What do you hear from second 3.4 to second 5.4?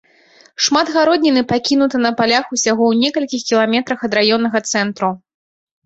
кіламетрах ад раённага цэнтру.